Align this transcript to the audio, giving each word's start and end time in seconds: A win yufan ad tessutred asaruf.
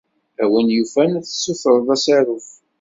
A 0.43 0.45
win 0.51 0.67
yufan 0.77 1.11
ad 1.17 1.25
tessutred 1.25 1.87
asaruf. 1.95 2.47